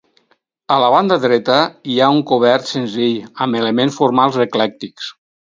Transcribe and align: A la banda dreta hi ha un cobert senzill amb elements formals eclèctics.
A 0.75 0.77
la 0.83 0.87
banda 0.95 1.17
dreta 1.25 1.57
hi 1.91 1.97
ha 1.99 2.07
un 2.15 2.21
cobert 2.31 2.67
senzill 2.71 3.21
amb 3.47 3.61
elements 3.61 4.01
formals 4.01 4.43
eclèctics. 4.49 5.13